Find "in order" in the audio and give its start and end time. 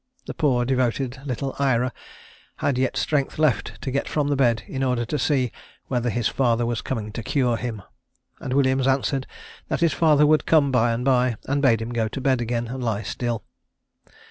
4.65-5.05